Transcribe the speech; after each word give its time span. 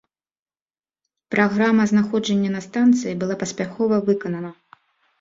Праграма 1.35 1.83
знаходжання 1.93 2.49
на 2.57 2.65
станцыі 2.69 3.13
была 3.23 3.35
паспяхова 3.45 4.05
выканана. 4.13 4.57